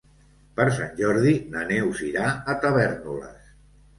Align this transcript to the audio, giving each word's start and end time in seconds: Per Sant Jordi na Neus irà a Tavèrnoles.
Per 0.59 0.63
Sant 0.77 0.93
Jordi 1.01 1.33
na 1.55 1.65
Neus 1.71 2.01
irà 2.09 2.31
a 2.53 2.57
Tavèrnoles. 2.65 3.55